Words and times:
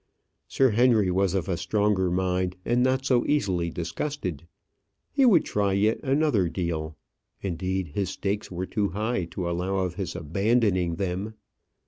Sir 0.47 0.71
Henry 0.71 1.11
was 1.11 1.35
of 1.35 1.47
a 1.47 1.55
stronger 1.55 2.09
mind, 2.09 2.55
and 2.65 2.81
not 2.81 3.05
so 3.05 3.23
easily 3.27 3.69
disgusted: 3.69 4.47
he 5.11 5.27
would 5.27 5.45
try 5.45 5.73
yet 5.73 5.99
another 6.01 6.49
deal. 6.49 6.97
Indeed, 7.43 7.89
his 7.89 8.09
stakes 8.09 8.49
were 8.49 8.65
too 8.65 8.89
high 8.89 9.25
to 9.25 9.47
allow 9.47 9.75
of 9.75 9.93
his 9.93 10.15
abandoning 10.15 10.95
them. 10.95 11.35